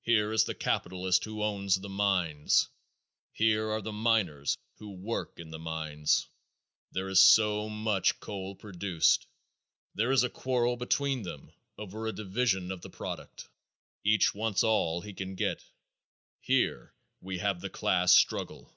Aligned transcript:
Here 0.00 0.32
is 0.32 0.44
the 0.44 0.54
capitalist 0.54 1.24
who 1.26 1.42
owns 1.42 1.74
the 1.78 1.90
mines; 1.90 2.70
here 3.34 3.68
are 3.68 3.82
the 3.82 3.92
miners 3.92 4.56
who 4.78 4.94
work 4.94 5.38
in 5.38 5.50
the 5.50 5.58
mines. 5.58 6.26
There 6.92 7.10
is 7.10 7.20
so 7.20 7.68
much 7.68 8.18
coal 8.18 8.54
produced. 8.54 9.26
There 9.94 10.10
is 10.10 10.22
a 10.22 10.30
quarrel 10.30 10.78
between 10.78 11.20
them 11.24 11.52
over 11.76 12.06
a 12.06 12.12
division 12.12 12.72
of 12.72 12.80
the 12.80 12.88
product. 12.88 13.50
Each 14.04 14.34
wants 14.34 14.64
all 14.64 15.02
he 15.02 15.12
can 15.12 15.34
get. 15.34 15.62
Here 16.40 16.94
we 17.20 17.36
have 17.36 17.60
the 17.60 17.68
class 17.68 18.14
struggle. 18.14 18.74